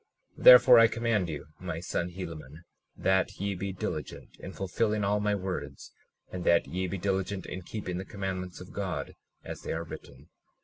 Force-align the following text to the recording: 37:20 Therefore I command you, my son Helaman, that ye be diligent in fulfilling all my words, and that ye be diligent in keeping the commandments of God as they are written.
37:20 0.39 0.43
Therefore 0.45 0.79
I 0.79 0.87
command 0.87 1.29
you, 1.29 1.45
my 1.59 1.79
son 1.79 2.09
Helaman, 2.09 2.63
that 2.97 3.35
ye 3.39 3.53
be 3.53 3.71
diligent 3.71 4.35
in 4.39 4.51
fulfilling 4.51 5.03
all 5.03 5.19
my 5.19 5.35
words, 5.35 5.91
and 6.31 6.43
that 6.43 6.65
ye 6.65 6.87
be 6.87 6.97
diligent 6.97 7.45
in 7.45 7.61
keeping 7.61 7.99
the 7.99 8.03
commandments 8.03 8.59
of 8.59 8.73
God 8.73 9.13
as 9.43 9.61
they 9.61 9.73
are 9.73 9.83
written. 9.83 10.29